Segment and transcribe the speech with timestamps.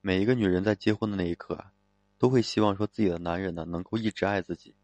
[0.00, 1.72] 每一个女人在结婚的那一刻啊，
[2.18, 4.76] 都会希望说自己的男人呢能够一直爱自己，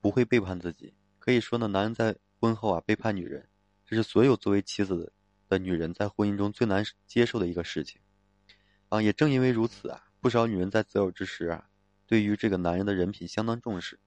[0.00, 0.94] 不会背叛自己。
[1.18, 3.48] 可以说呢，男人在婚后啊背叛女人，
[3.84, 5.12] 这是所有作为妻子
[5.48, 8.00] 的女人在婚姻中最难接受的一个事情。
[8.88, 11.68] 啊，也正因为如此啊，不少女人在择偶之时啊，
[12.06, 13.98] 对于这个男人的人品相当重视，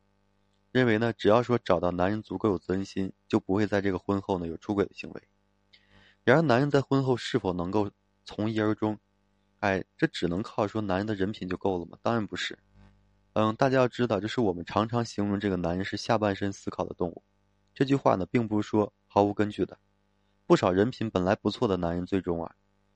[0.72, 5.24] 认为呢，只要说找到男人足够有责任心，就不会在这个婚后呢有出轨的行为。
[6.24, 7.92] 然而，男人在婚后是否能够
[8.24, 8.98] 从一而终？
[9.66, 11.98] 哎，这只能靠说男人的人品就够了吗？
[12.04, 12.56] 当然不是。
[13.34, 17.24] 嗯，大家要知道，就是我们常常形容这个男人是下半身思考的动物，
[17.74, 19.80] 这句话呢，并不是说毫无根据的。
[20.46, 22.54] 不少人品本来不错的男人，最终啊。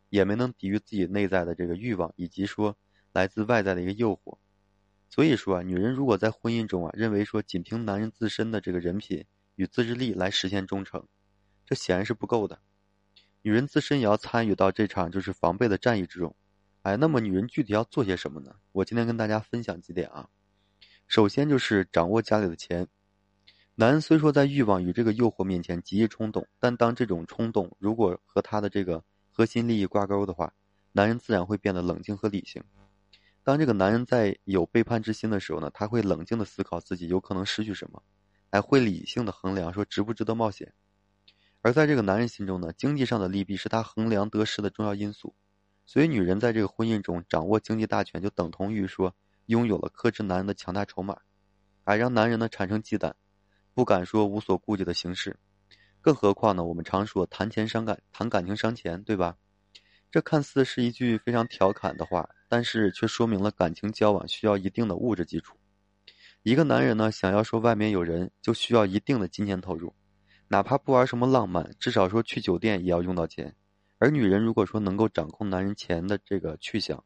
[0.10, 2.78] 也没能抵御自己内在的这个欲望，以及说
[3.14, 4.38] 来自外在的一个诱惑。
[5.10, 11.04] 所以说啊，女人如果在婚姻中啊，认为说仅凭男人自身的这个人品与自制力来实现忠诚，
[11.66, 12.60] 这显然是不够的。
[13.42, 16.36] 女人自身也要参与到这场就是防备的战役之中。
[16.84, 18.56] 哎，那么女人具体要做些什么呢？
[18.72, 20.30] 我今天跟大家分享几点啊。
[21.08, 22.88] 首先就是掌握家里的钱。
[23.76, 30.54] 男人虽说在欲望与这个诱惑面前极易冲动，但当这种冲动如果和他的这个核心利益挂钩的话，
[30.94, 32.64] 男人自然会变得冷静和理性。
[33.44, 38.02] 当这个男人在有背叛之心的时候呢，他会冷静的思考自己有可能失去什么，
[38.50, 40.74] 还会理性的衡量说值不值得冒险。
[41.62, 45.36] 而在这个男人心中呢，经济上的利弊是他衡量得失的重要因素。
[45.92, 49.16] 所以，女人在这个婚姻中掌握经济大权，就等同于说
[49.48, 51.18] 拥有了克制男人的强大筹码，
[51.84, 53.12] 还让男人呢产生忌惮，
[53.74, 55.40] 不敢说无所顾忌的行事。
[56.00, 56.64] 更何况呢？
[56.64, 59.38] 我们常说谈钱伤感，谈感情伤钱，对吧？
[60.12, 65.58] 这看似是一句非常调侃的话，但是却说明了感情交往需要一定的物质基础。
[66.44, 69.96] 一个男人呢，想要说外面有人，就需要一定的金钱投入，
[70.50, 73.56] 哪怕不玩什么浪漫，至少说去酒店也要用到钱。
[74.00, 77.04] 而女人如果说能够掌控男人钱的这个去向，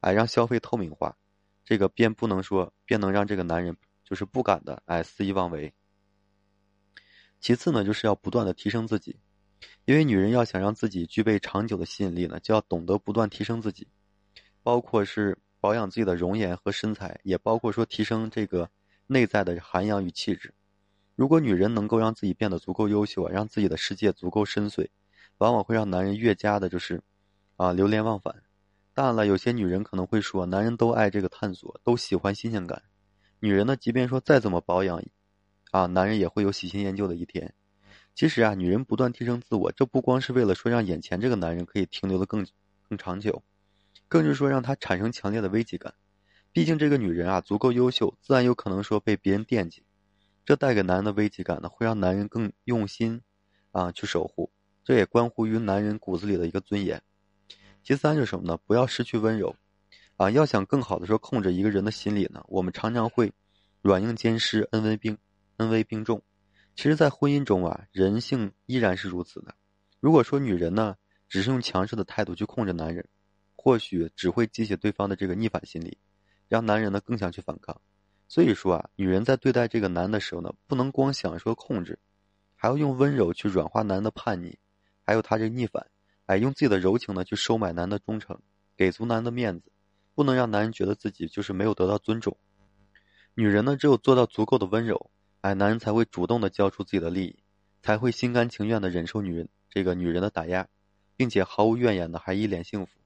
[0.00, 1.16] 哎，让消费透明化，
[1.64, 5.72] 这个便不能说便能让这个男人就是不敢的哎肆意妄为。
[7.40, 9.16] 其次呢，就是要不断的提升自己，
[9.86, 13.88] 因为女人要想让自己具备长久的吸引力呢，就要懂得不断提升自己，
[14.62, 18.68] 包括是保养自己的容颜和身材，也包括说提升这个
[19.06, 20.52] 内在的涵养与气质。
[21.14, 24.88] 如果女人能够让自己变得足够优秀啊，让自己的世界足够深邃，
[25.38, 27.02] 往往会让男人越加的就是
[27.56, 28.42] 啊流连忘返。
[28.94, 32.82] 当然了，有些女人可能会说，男人都爱这个探索，都喜欢新鲜感，
[33.40, 35.02] 女人呢，即便说再怎么保养。
[35.72, 37.52] 啊，男人也会有喜新厌旧的一天。
[38.14, 42.46] 其实啊，女人不断提升自我，这不光是为了说让眼前这个男人可以停留的更
[42.88, 43.42] 更长久，
[44.08, 45.92] 更是说让他产生强烈的危机感。
[46.52, 49.82] 毕竟这个女人啊足够优秀，自然有可能说被别人惦记。
[50.46, 53.20] 这带给男人的危机感呢，会让男人更用心
[53.72, 54.45] 啊去守护。
[54.86, 57.02] 这也关乎于男人骨子里的一个尊严。
[57.82, 58.56] 其三是什么呢？
[58.66, 59.54] 不要失去温柔。
[60.16, 63.32] 啊，要想更好的说控制一个人的心理呢，我们常常会
[63.82, 65.18] 软硬兼施，恩威并。
[65.58, 66.22] 恩威并重，
[66.74, 69.54] 其实，在婚姻中啊，人性依然是如此的。
[70.00, 70.94] 如果说女人呢，
[71.30, 73.08] 只是用强势的态度去控制男人，
[73.56, 75.96] 或许只会激起对方的这个逆反心理，
[76.46, 77.80] 让男人呢更想去反抗。
[78.28, 81.98] 所以说啊，女人在对待这个男的时候呢，不能光想说控制，
[82.54, 84.58] 还要用温柔去软化男的叛逆，
[85.06, 85.86] 还有他这逆反，
[86.26, 88.40] 哎，用自己的柔情呢去收买男的忠诚，
[88.76, 89.70] 给足男的面子，
[90.16, 92.36] 不能让男人觉得自己就是没有得到尊重。
[93.34, 95.10] 女人呢，只有做到足够的温柔。
[95.42, 97.38] 哎，男人才会主动的交出自己的利益，
[97.80, 100.66] 才会心甘情愿的忍受女人这个女人的打压，
[101.16, 102.98] 并且毫无怨言的还一脸幸福。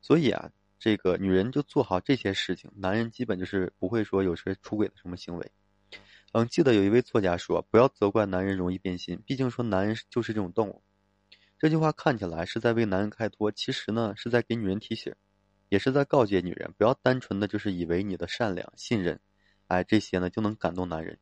[0.00, 5.50] 所以啊，这个女人就做好这些事情，男人基本就是不会说有些出轨的什么行为。
[6.30, 10.82] 嗯，记得有一位作家说，不要责怪男人容易变心，毕竟说男人就是这种动物。
[11.62, 15.14] 这句话看起来是在为男人开脱，其实呢是在给女人提醒，
[15.68, 19.20] 也是在告诫女人不要单纯的就是以为你的善良、信任，
[19.68, 21.16] 哎这些呢就能感动男人。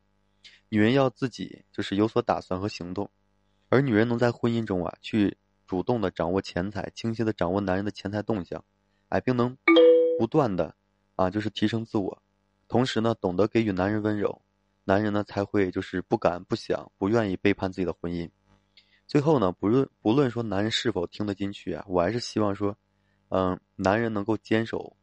[0.69, 3.07] 女人要自己就是有所打算和行动，
[3.69, 5.37] 而女人能在婚姻中啊去
[5.67, 8.65] 主动的掌握钱财，清晰的掌握男人的钱财动向，
[9.09, 9.55] 哎，并能
[10.17, 10.73] 不断的
[11.17, 12.19] 啊就是提升自我，
[12.67, 14.41] 同时呢懂得给予男人温柔，
[14.85, 18.27] 男人呢才会就是不敢不想不愿意背叛自己的婚姻。
[19.11, 22.77] 最后呢，不论不论说男人是否听得进去啊，我还是希望说，
[23.27, 24.95] 嗯，男人能够坚守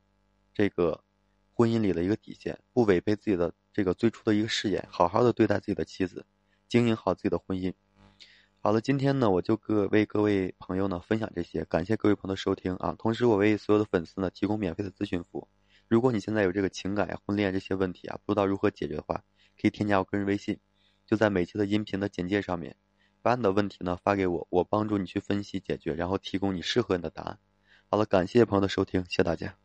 [0.54, 1.04] 这个
[1.52, 3.52] 婚姻里的一个底线，不违背自己的。
[3.70, 6.24] 这个最初的一个誓言，好好的对待自己的妻子，
[6.68, 7.70] 经营好自己的婚姻。
[8.60, 12.96] 好了，今天呢，我就各为各位朋友呢分享这些，感谢各位朋友的收听啊。
[12.98, 15.48] 同时，我为所有的粉丝呢提供免费的咨询服务。
[15.86, 19.22] 如果你现在有这个情感呀、婚恋这些问题啊，不知道如何解决的话，
[19.60, 20.58] 可以添加我个人微信，
[21.06, 22.74] 就在每期的音频的简介上面，
[23.28, 27.38] 把你的问题呢发给我，我帮助你去分析解决，然后提供你适合你的答案。
[27.90, 29.58] 好了，感谢朋友的收听，谢谢大家。